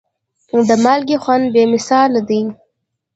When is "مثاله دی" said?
1.73-2.41